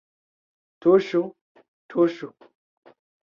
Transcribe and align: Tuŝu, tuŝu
Tuŝu, 0.85 1.21
tuŝu 1.95 2.31